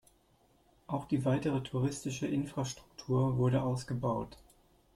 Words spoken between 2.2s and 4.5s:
„Infrastruktur“ wurde ausgebaut.